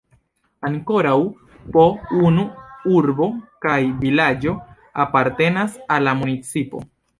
[0.69, 1.11] Ankoraŭ
[1.75, 1.83] po
[2.29, 2.45] unu
[3.01, 3.29] urbo
[3.67, 4.57] kaj vilaĝo
[5.07, 6.87] apartenas al la municipo.